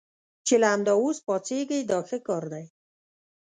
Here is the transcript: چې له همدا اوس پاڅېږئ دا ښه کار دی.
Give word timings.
چې 0.45 0.55
له 0.61 0.67
همدا 0.73 0.93
اوس 1.01 1.17
پاڅېږئ 1.27 1.81
دا 1.91 1.99
ښه 2.07 2.17
کار 2.27 2.43
دی. 2.53 2.65